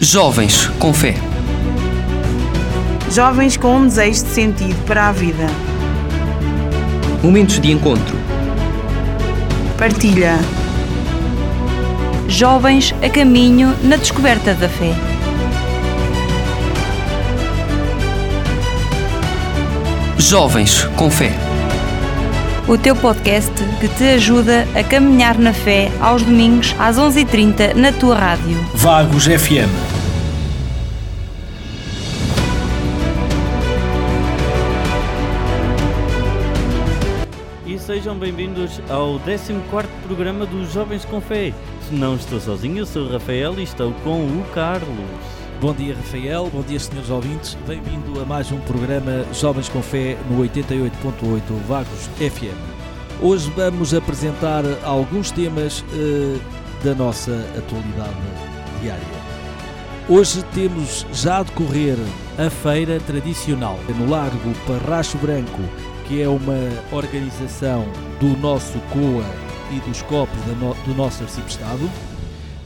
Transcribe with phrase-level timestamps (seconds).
[0.00, 1.16] Jovens com Fé.
[3.10, 5.44] Jovens com um desejo de sentido para a vida.
[7.20, 8.16] Momentos de encontro.
[9.76, 10.38] Partilha.
[12.28, 14.94] Jovens a caminho na descoberta da fé.
[20.16, 21.47] Jovens com Fé.
[22.68, 23.50] O teu podcast
[23.80, 28.58] que te ajuda a caminhar na fé aos domingos às 11h30 na tua rádio.
[28.74, 29.72] Vagos FM.
[37.64, 39.54] E sejam bem-vindos ao 14
[40.06, 41.54] programa dos Jovens com Fé.
[41.90, 45.47] Não estou sozinho, eu sou o Rafael e estou com o Carlos.
[45.60, 46.48] Bom dia, Rafael.
[46.52, 47.56] Bom dia, senhores ouvintes.
[47.66, 52.56] Bem-vindo a mais um programa Jovens com Fé no 88.8 Vagos FM.
[53.20, 56.38] Hoje vamos apresentar alguns temas eh,
[56.84, 58.14] da nossa atualidade
[58.80, 59.02] diária.
[60.08, 61.96] Hoje temos já a decorrer
[62.38, 65.60] a feira tradicional no Largo Parracho Branco,
[66.06, 66.56] que é uma
[66.92, 67.84] organização
[68.20, 69.24] do nosso COA
[69.72, 70.02] e dos
[70.60, 71.90] no- do nosso arcebistado.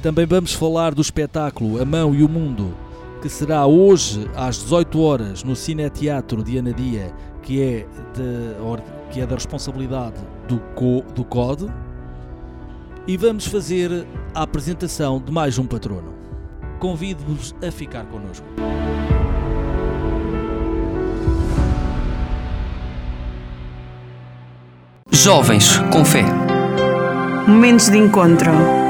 [0.03, 2.75] Também vamos falar do espetáculo A Mão e o Mundo,
[3.23, 9.27] que será hoje às 18 horas no Cineteatro de Anadia, que é, de, que é
[9.27, 10.17] da responsabilidade
[10.49, 11.73] do, CO, do CODE.
[13.07, 16.13] E vamos fazer a apresentação de mais um patrono.
[16.81, 18.45] Convido-vos a ficar connosco.
[25.13, 26.25] Jovens com Fé.
[27.47, 28.82] Momentos de encontro.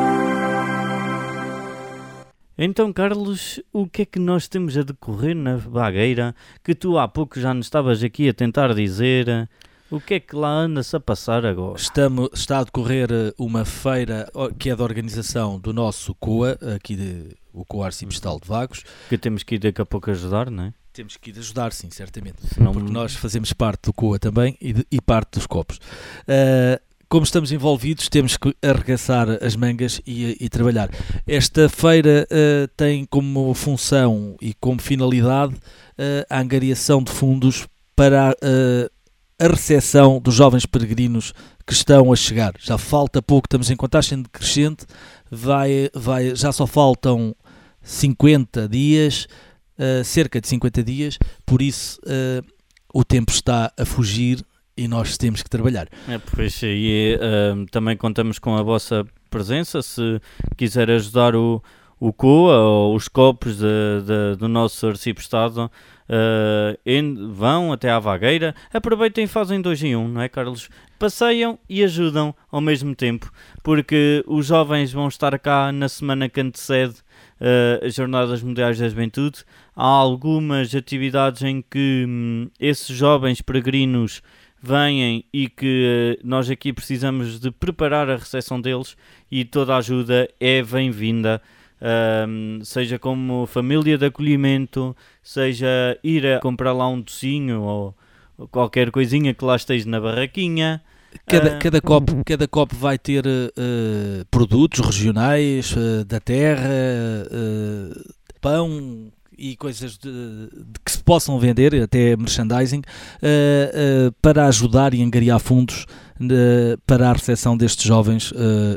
[2.56, 7.08] Então, Carlos, o que é que nós temos a decorrer na vagueira que tu há
[7.08, 9.48] pouco já nos estavas aqui a tentar dizer?
[9.90, 11.76] O que é que lá anda-se a passar agora?
[11.78, 14.26] Estamos, está a decorrer eh, uma feira
[14.58, 18.84] que é da organização do nosso COA, aqui de, o COA Arcebistal de Vagos.
[19.10, 20.74] Que temos que ir daqui a pouco ajudar, não é?
[20.94, 22.36] Temos que ir ajudar, sim, certamente.
[22.54, 25.78] Senão- porque nós fazemos parte do COA também e, de- e parte dos copos.
[26.28, 26.80] Ah,
[27.12, 30.88] como estamos envolvidos, temos que arregaçar as mangas e, e trabalhar.
[31.26, 35.54] Esta feira ah, tem como função e como finalidade
[35.98, 38.90] ah, a angariação de fundos para ah,
[39.38, 41.34] a recepção dos jovens peregrinos
[41.66, 42.54] que estão a chegar.
[42.58, 44.86] Já falta pouco, estamos em contagem decrescente,
[45.30, 47.36] vai, vai, já só faltam
[47.82, 49.26] 50 dias,
[50.02, 52.00] cerca de 50 dias, por isso
[52.94, 54.42] o tempo está a fugir
[54.76, 55.88] e nós temos que trabalhar.
[56.08, 59.82] É, pois e eh, também contamos com a vossa presença.
[59.82, 60.20] Se
[60.56, 61.62] quiser ajudar o,
[62.00, 63.64] o COA ou os copos de-
[64.06, 65.70] de- do nosso arcebistado,
[66.08, 70.68] eh, en- vão até à vagueira, aproveitem e fazem dois em um, não é, Carlos?
[70.98, 73.30] Passeiam e ajudam ao mesmo tempo,
[73.62, 76.94] porque os jovens vão estar cá na semana que antecede
[77.40, 79.40] eh, as Jornadas Mundiais da Juventude.
[79.74, 84.22] Há algumas atividades em que hum, esses jovens peregrinos
[84.62, 88.96] venham e que eh, nós aqui precisamos de preparar a recepção deles
[89.30, 91.42] e toda a ajuda é bem-vinda,
[91.80, 97.94] ahm, seja como família de acolhimento, seja ir a comprar lá um docinho ou,
[98.38, 100.80] ou qualquer coisinha que lá esteja na barraquinha.
[101.26, 106.70] Cada, Ah, cada, copo, cada copo vai ter eh, produtos regionais eh, da terra,
[108.40, 109.10] pão
[109.44, 112.82] e coisas de, de que se possam vender, até merchandising,
[113.20, 115.84] eh, eh, para ajudar e angariar fundos
[116.20, 118.32] eh, para a recepção destes jovens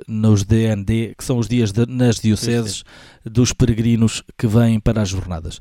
[0.07, 2.83] nos DND, que são os dias de- nas dioceses
[3.23, 5.59] dos peregrinos que vêm para as jornadas.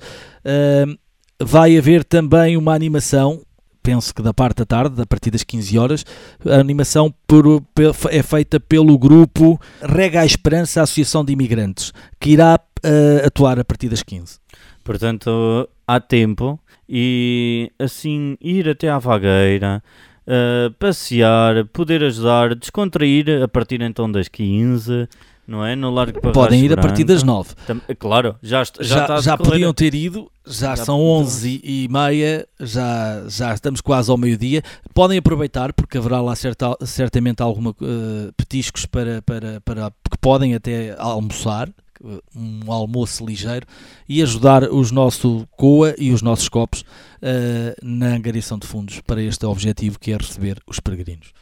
[1.42, 3.42] Vai haver também uma animação,
[3.82, 6.04] penso que da parte da tarde, a partir das 15 horas,
[6.46, 7.62] a animação por-
[8.10, 13.64] é feita pelo grupo Rega à Esperança Associação de Imigrantes, que irá eh, atuar a
[13.64, 14.38] partir das 15.
[14.84, 19.82] Portanto, há tempo e assim ir até à vagueira,
[20.26, 25.08] eh, passear, poder ajudar, descontrair a partir então das 15,
[25.46, 25.74] não é?
[25.74, 27.54] No Largo Podem ir a partir das 9.
[27.66, 31.20] Tam- Claro, já, já, Já, já podiam ter ido, já, Já são podiam.
[31.22, 34.62] 11 e meia, já, já estamos quase ao meio-dia.
[34.94, 40.54] Podem aproveitar, porque haverá lá certa, certamente alguma eh, petiscos para, para, para que podem
[40.54, 41.72] até almoçar, eh,
[42.34, 43.66] um almoço ligeiro,
[44.08, 46.84] e ajudar os nossos COA e os nossos copos
[47.22, 51.32] eh, na angariação de fundos para este objetivo que é receber os peregrinos.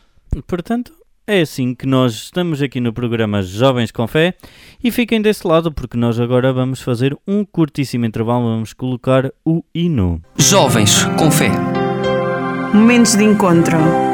[0.46, 0.93] Portanto,
[1.26, 4.34] é assim que nós estamos aqui no programa Jovens com Fé
[4.82, 9.62] e fiquem desse lado porque nós agora vamos fazer um curtíssimo intervalo, vamos colocar o
[9.75, 10.20] hino.
[10.37, 11.50] Jovens com Fé.
[12.75, 14.12] Momentos de encontro.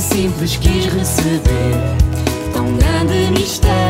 [0.00, 1.96] Simples quis receber
[2.52, 3.89] Tão grande mistério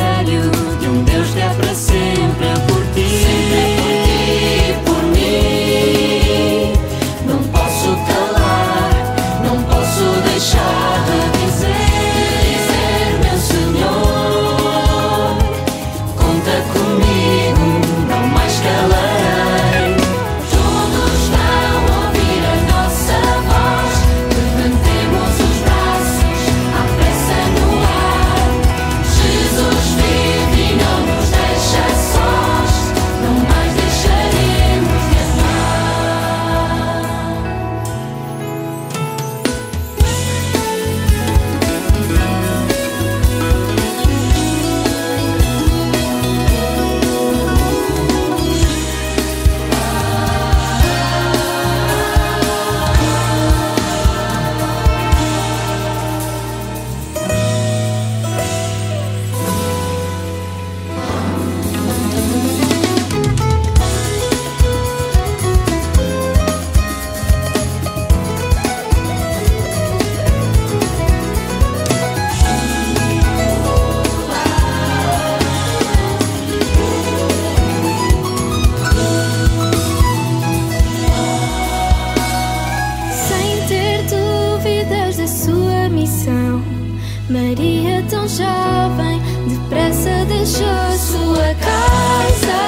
[88.11, 92.61] tão jovem, depressa deixou sua casa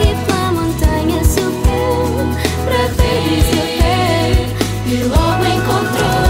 [0.00, 2.24] e pela montanha subiu
[2.64, 4.46] para ver Isabel
[4.86, 6.27] e logo encontrou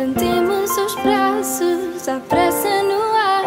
[0.00, 3.44] Levantemos os braços, à pressa no ar.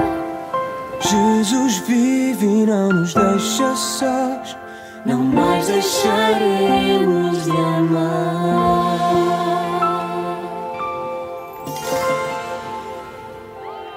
[1.01, 4.55] Jesus vive e não nos deixa sós.
[5.03, 8.99] Não mais deixaremos de amar.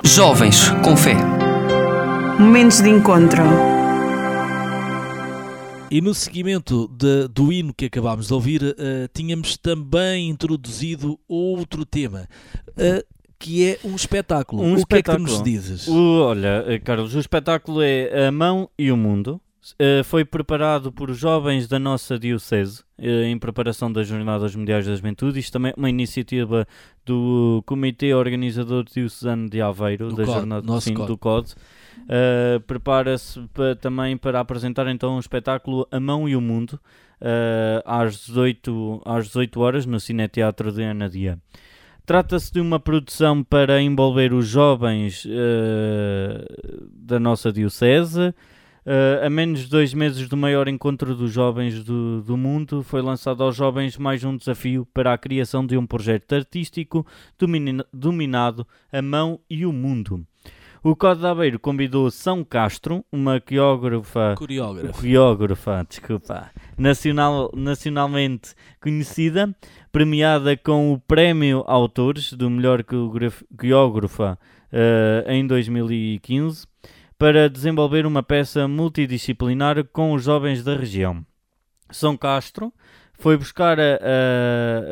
[0.03, 1.17] Jovens com fé.
[2.39, 3.76] Momentos de encontro.
[5.91, 11.85] E no seguimento de- do hino que acabámos de ouvir, eh, tínhamos também introduzido outro
[11.87, 12.29] tema,
[12.77, 13.05] eh,
[13.39, 14.63] que é um espetáculo.
[14.63, 15.29] Um o que é que tu espetáculo.
[15.29, 15.87] nos dizes?
[15.87, 19.41] O- olha, eh, Carlos, o espetáculo é A Mão e o Mundo.
[19.81, 24.95] eh, foi preparado por jovens da nossa Diocese, eh, em preparação das Jornadas Mundiais da
[24.95, 25.41] Juventude.
[25.41, 26.65] Isto também é uma iniciativa
[27.05, 31.09] do Comitê Organizador Diocesano de Aveiro, Do da COD, Jornada sim, COD.
[31.09, 31.55] do COD.
[32.09, 36.79] Eh, Prepara-se pa- também para apresentar então um espetáculo A Mão e o Mundo,
[37.21, 41.39] eh, às, 18, às 18 horas, no Cineteatro de Anadia.
[42.05, 46.45] Trata-se de uma produção para envolver os jovens eh,
[46.93, 48.33] da nossa Diocese.
[48.89, 53.03] Eh, a menos de dois meses do maior encontro dos jovens do, do mundo, foi
[53.03, 57.05] lançado aos jovens mais um desafio para a criação de um projeto artístico
[57.37, 60.25] domini- dominado a mão e o mundo.
[60.89, 64.93] O Código de Aveiro convidou São Castro, uma coreógrafa Coreógrafo.
[65.01, 69.53] coreógrafa, desculpa, nacional, nacionalmente conhecida,
[69.91, 74.39] premiada com o Prémio Autores do melhor coreógrafa
[74.71, 76.69] eh, em 2015,
[77.19, 81.27] para desenvolver uma peça multidisciplinar com os jovens da região.
[81.91, 82.73] São Castro
[83.19, 83.99] foi buscar a,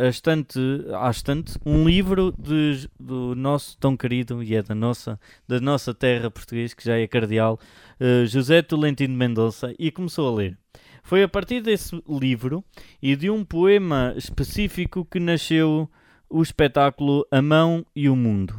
[0.00, 0.58] a, a estante,
[0.94, 5.92] à estante um livro de- do nosso tão querido e é da nossa, da nossa
[5.94, 7.58] terra portuguesa, que já é cardeal,
[8.00, 10.58] eh, José Tolentino Mendonça, e começou a ler.
[11.02, 12.64] Foi a partir desse livro
[13.02, 15.90] e de um poema específico que nasceu
[16.30, 18.54] o espetáculo A Mão e o Mundo.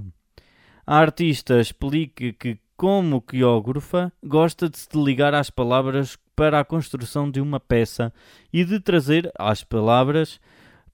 [0.86, 7.30] A artista explica que, como coreógrafa, gosta de se ligar às palavras para a construção
[7.30, 8.14] de uma peça
[8.52, 10.40] e de trazer as palavras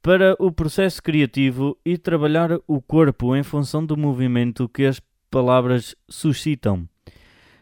[0.02, 5.96] para o processo criativo e trabalhar o corpo em função do movimento que as palavras
[6.10, 6.88] suscitam.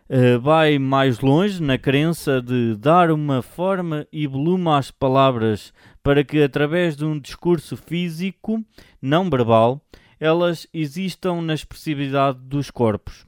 [0.10, 5.72] Uh, vai mais longe na crença de dar uma forma e volume às palavras
[6.02, 8.64] para que, através de um discurso físico,
[9.00, 9.80] não verbal,
[10.20, 13.28] elas existam na expressividade dos corpos.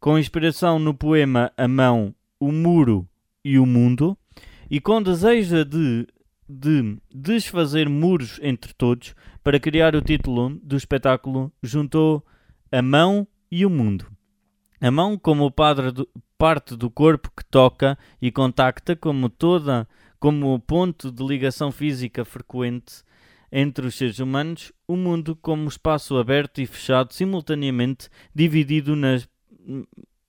[0.00, 3.06] Com inspiração no poema A Mão, o Muro
[3.48, 4.18] e o Mundo,
[4.68, 6.08] e com desejo de,
[6.48, 12.26] de desfazer muros entre todos, para criar o título do espetáculo, juntou
[12.72, 14.04] A Mão e o Mundo.
[14.80, 15.48] A mão como
[15.94, 19.88] do- parte do corpo que toca e contacta como toda
[20.18, 23.04] como ponto de ligação física frequente
[23.52, 29.28] entre os seres humanos, o mundo como espaço aberto e fechado simultaneamente, dividido nas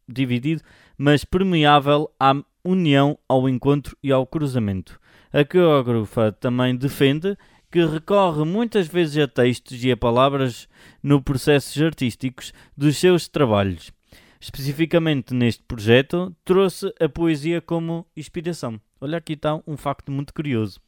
[0.08, 0.62] dividido,
[0.98, 5.00] mas permeável à união, ao encontro e ao cruzamento.
[5.32, 7.38] A coreógrafa também defende
[7.72, 10.68] que recorre muitas vezes a textos e a palavras
[11.04, 13.92] no processos artísticos dos seus trabalhos.
[14.40, 18.80] Especificamente neste projeto, trouxe a poesia como inspiração.
[19.02, 20.80] Olha, aqui está um facto muito curioso.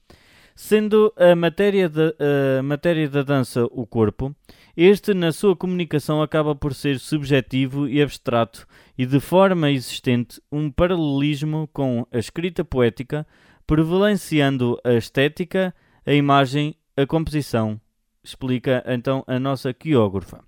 [0.56, 2.14] Sendo a matéria da,
[2.60, 4.36] a matéria da dança o corpo,
[4.82, 8.66] este, na sua comunicação, acaba por ser subjetivo e abstrato
[8.98, 13.28] e, de forma existente, um paralelismo com a escrita poética,
[13.68, 17.78] prevalenciando a estética, a imagem, a composição,
[18.24, 20.46] explica então a nossa coreógrafa.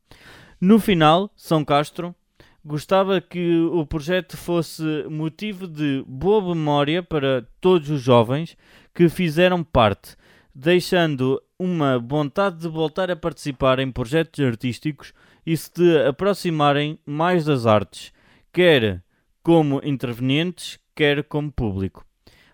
[0.61, 2.15] No final, São Castro
[2.63, 8.55] gostava que o projeto fosse motivo de boa memória para todos os jovens
[8.95, 10.15] que fizeram parte,
[10.55, 15.13] deixando uma vontade de voltar a participar em projetos artísticos
[15.45, 18.11] e se de aproximarem mais das artes,
[18.51, 19.03] quer
[19.43, 22.03] como intervenientes, quer como público.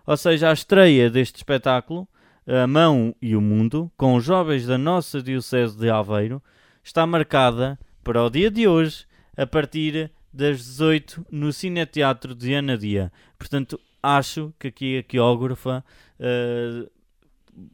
[0.06, 2.06] Ou seja, a estreia deste espetáculo,
[2.46, 6.42] A Mão e o Mundo, com os jovens da nossa Diocese de Aveiro,
[6.84, 9.06] está marcada para o dia de hoje,
[9.38, 13.10] a partir das 18 no Cineteatro de Anadia.
[13.38, 15.82] Portanto, acho que aqui a coreógrafa
[16.20, 16.86] eh,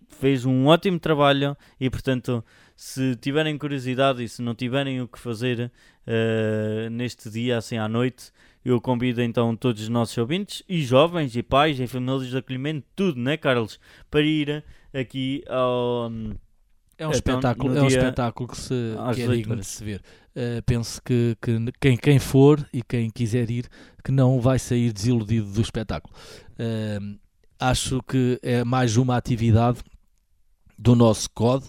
[0.08, 2.44] fez um ótimo trabalho e, portanto,
[2.76, 5.70] se tiverem curiosidade e se não tiverem o que fazer
[6.06, 8.32] eh, neste dia, assim à noite,
[8.64, 12.86] eu convido então todos os nossos ouvintes e jovens e pais e famílias de acolhimento,
[12.96, 13.78] tudo, né, Carlos?
[14.10, 16.10] Para ir aqui ao.
[16.96, 18.68] É um Então, espetáculo, é um espetáculo que, se,
[19.14, 20.00] que é 18 digno de se ver.
[20.34, 23.68] Uh, penso que, que quem, quem for e quem quiser ir,
[24.02, 26.14] que não vai sair desiludido do espetáculo.
[26.52, 27.18] Uh,
[27.58, 29.78] acho que é mais uma atividade
[30.78, 31.66] do nosso COD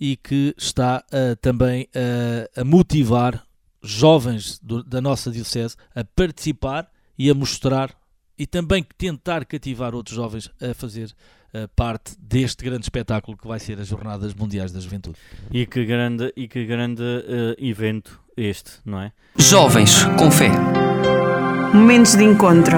[0.00, 3.42] e que está uh, também uh, a motivar
[3.82, 6.88] jovens do- da nossa Diocese a participar
[7.18, 7.90] e a mostrar
[8.38, 11.06] e também tentar cativar outros jovens a fazer
[11.54, 15.16] uh, parte deste grande espetáculo que vai ser as Jornadas Mundiais da Juventude.
[15.50, 17.02] E que grande, e que grande
[17.58, 19.12] evento este, não é?
[19.38, 20.50] Jovens com fé.
[21.72, 22.76] Momentos de encontro.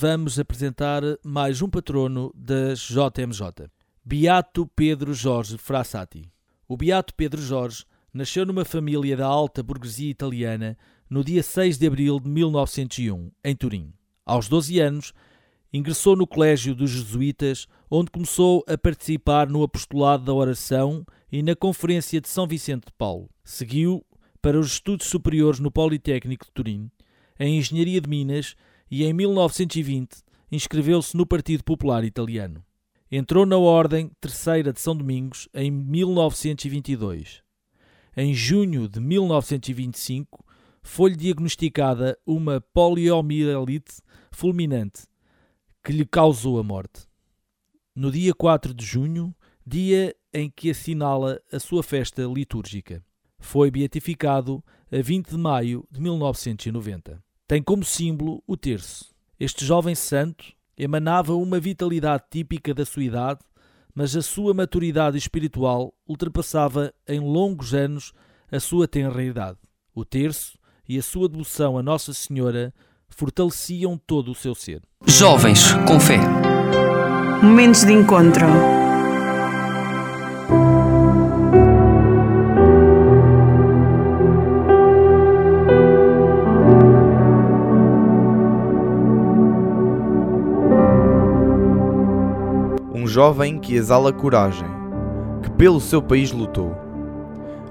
[0.00, 3.68] Vamos apresentar mais um patrono da JMJ,
[4.02, 6.22] Beato Pedro Jorge Frassati.
[6.66, 10.74] O Beato Pedro Jorge nasceu numa família da alta burguesia italiana
[11.10, 13.92] no dia 6 de abril de 1901, em Turim.
[14.24, 15.12] Aos 12 anos,
[15.70, 21.54] ingressou no Colégio dos Jesuítas, onde começou a participar no apostolado da oração e na
[21.54, 23.28] Conferência de São Vicente de Paulo.
[23.44, 24.02] Seguiu
[24.40, 26.90] para os estudos superiores no Politécnico de Turim,
[27.38, 28.56] em Engenharia de Minas
[28.90, 32.64] e em 1920 inscreveu-se no Partido Popular Italiano.
[33.10, 37.42] Entrou na Ordem Terceira de São Domingos em 1922.
[38.16, 40.44] Em junho de 1925
[40.82, 44.00] foi-lhe diagnosticada uma poliomielite
[44.32, 45.02] fulminante
[45.84, 47.06] que lhe causou a morte.
[47.94, 49.34] No dia 4 de junho,
[49.66, 53.04] dia em que assinala a sua festa litúrgica,
[53.38, 57.22] foi beatificado a 20 de maio de 1990.
[57.50, 59.06] Tem como símbolo o terço.
[59.36, 60.44] Este jovem santo
[60.78, 63.40] emanava uma vitalidade típica da sua idade,
[63.92, 68.12] mas a sua maturidade espiritual ultrapassava em longos anos
[68.52, 69.58] a sua tenra idade.
[69.92, 70.56] O terço
[70.88, 72.72] e a sua devoção a Nossa Senhora
[73.08, 74.80] fortaleciam todo o seu ser.
[75.04, 76.20] Jovens com Fé.
[77.42, 78.46] Momentos de encontro.
[93.10, 94.68] Jovem que exala coragem,
[95.42, 96.76] que pelo seu país lutou,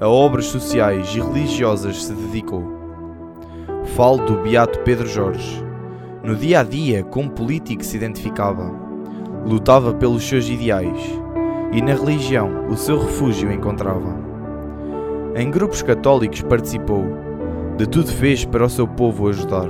[0.01, 2.61] a obras sociais e religiosas se dedicou.
[3.95, 5.63] Falo do beato Pedro Jorge.
[6.21, 8.69] No dia a dia, como político se identificava,
[9.45, 10.99] lutava pelos seus ideais
[11.71, 14.13] e na religião o seu refúgio encontrava.
[15.35, 17.05] Em grupos católicos participou,
[17.77, 19.69] de tudo fez para o seu povo ajudar,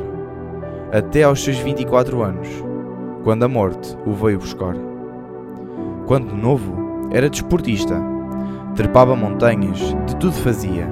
[0.92, 2.48] até aos seus 24 anos,
[3.24, 4.89] quando a morte o veio buscar.
[6.10, 7.96] Quando novo, era desportista,
[8.76, 10.90] trepava montanhas, de tudo fazia.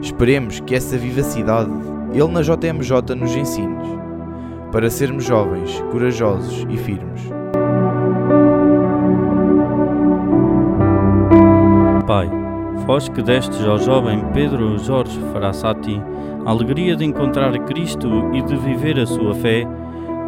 [0.00, 1.72] Esperemos que essa vivacidade
[2.12, 3.74] ele na JMJ nos ensine,
[4.70, 7.20] para sermos jovens, corajosos e firmes.
[12.06, 12.30] Pai,
[12.86, 16.00] vós que destes ao jovem Pedro Jorge Farasati
[16.46, 19.66] a alegria de encontrar Cristo e de viver a sua fé,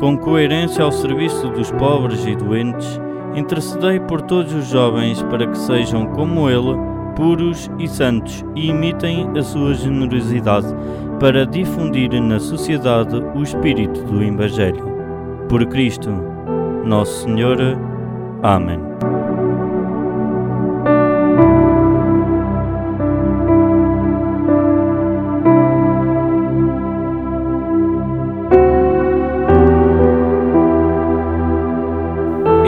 [0.01, 3.01] com coerência ao serviço dos pobres e doentes,
[3.35, 6.77] intercedei por todos os jovens para que sejam como ele,
[7.17, 10.69] puros e santos, e imitem a sua generosidade
[11.19, 14.85] para difundir na sociedade o espírito do Evangelho.
[15.49, 16.11] Por Cristo,
[16.85, 17.59] Nosso Senhor.
[18.43, 18.81] Amém.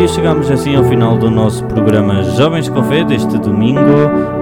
[0.03, 3.81] E chegamos assim ao final do nosso programa Jovens com Fé deste domingo.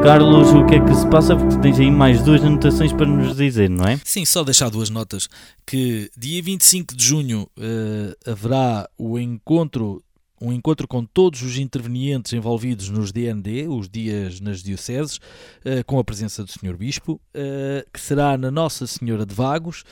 [0.03, 1.37] Carlos, o que é que se passa?
[1.37, 4.01] Porque tens aí mais duas anotações para nos dizer, não é?
[4.03, 5.29] Sim, só deixar duas notas.
[5.67, 10.03] Que dia 25 de junho eh, haverá o encontro,
[10.41, 15.21] um encontro com todos os intervenientes envolvidos nos DND, os dias nas dioceses,
[15.63, 16.75] eh, com a presença do Sr.
[16.75, 19.85] Bispo, eh, que será na Nossa Senhora de Vagos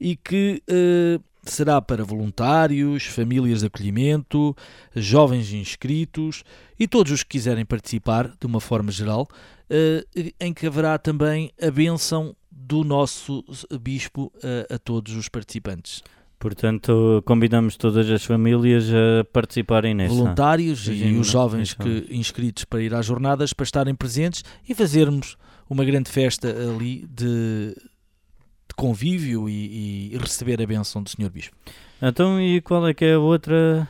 [0.00, 0.62] e que
[1.50, 4.56] será para voluntários, famílias de acolhimento,
[4.94, 6.44] jovens inscritos
[6.78, 9.26] e todos os que quiserem participar de uma forma geral,
[9.68, 10.04] eh,
[10.40, 13.44] em que haverá também a bênção do nosso
[13.80, 16.02] bispo a, a todos os participantes.
[16.38, 20.14] Portanto, convidamos todas as famílias a participarem nessa.
[20.14, 24.74] Voluntários e Sim, os jovens que inscritos para ir às jornadas para estarem presentes e
[24.74, 25.36] fazermos
[25.68, 27.74] uma grande festa ali de
[28.78, 31.54] convívio e, e receber a bênção do Senhor Bispo.
[32.00, 33.88] Então, e qual é que é a outra?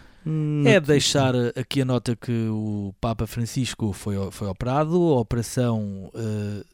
[0.65, 6.65] É deixar aqui a nota que o Papa Francisco foi, foi operado, a operação eh,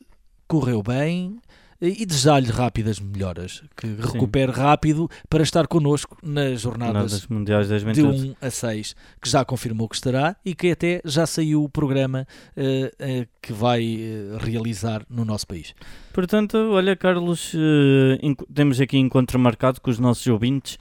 [0.49, 1.41] correu bem
[1.81, 7.77] e desejar-lhe rápidas melhoras, que recupere rápido para estar connosco nas jornadas Jornadas Mundiais da
[7.77, 8.37] de Juventude.
[8.43, 12.27] 1 a 6, que já confirmou que estará e que até já saiu o programa
[12.57, 15.75] eh, eh, que vai eh, realizar no nosso país.
[16.13, 17.53] Portanto, olha, Carlos,
[18.55, 20.79] temos aqui encontro marcado com os nossos ouvintes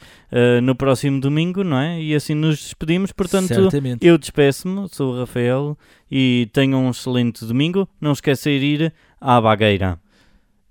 [0.61, 1.99] no próximo domingo, não é?
[1.99, 3.11] E assim nos despedimos.
[3.11, 4.05] Portanto, Certamente.
[4.05, 5.75] eu despeço-me, sou o Rafael
[6.11, 7.89] e tenham um excelente domingo.
[7.99, 10.02] Não esqueçam de ir à Bagueira.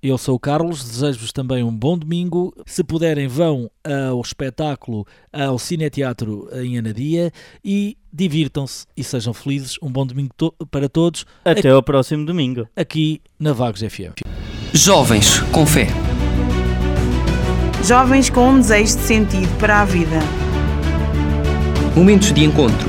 [0.03, 2.53] Eu sou o Carlos, desejo-vos também um bom domingo.
[2.67, 3.71] Se puderem, vão
[4.11, 7.31] ao espetáculo, ao Cineteatro em Anadia
[7.65, 9.77] e divirtam-se e sejam felizes.
[9.81, 11.25] Um bom domingo to para todos.
[11.45, 12.67] Até aqui, ao próximo domingo.
[12.75, 14.27] Aqui na Vagos FM.
[14.73, 15.87] Jovens com fé.
[17.85, 20.19] Jovens com um desejo de sentido para a vida.
[21.95, 22.88] Momentos de encontro.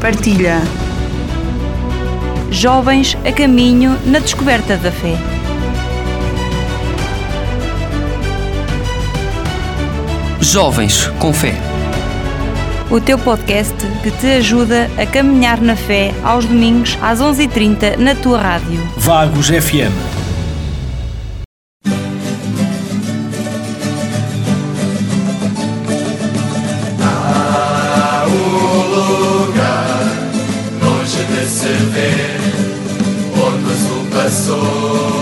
[0.00, 0.60] Partilha.
[2.50, 5.41] Jovens a caminho na descoberta da fé.
[10.42, 11.54] Jovens com Fé.
[12.90, 18.16] O teu podcast que te ajuda a caminhar na fé aos domingos às 11h30 na
[18.16, 18.80] tua rádio.
[18.96, 19.92] Vagos FM.
[27.00, 30.02] Há o lugar
[30.82, 31.68] longe de se
[33.40, 35.21] onde o azul passou.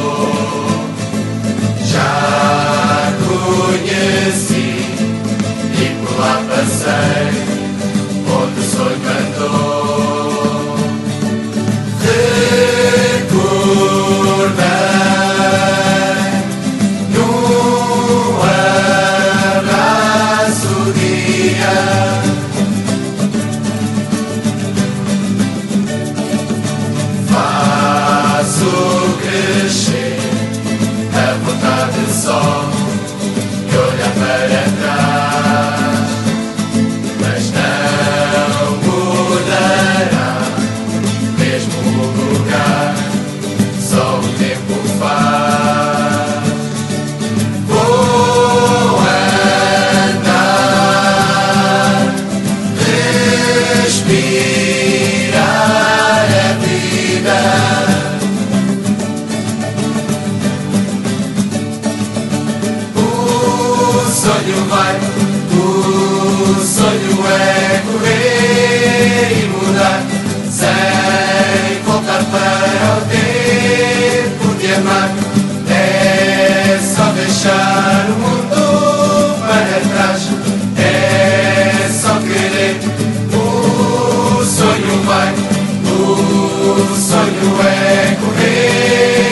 [86.12, 89.29] O sonho é correr.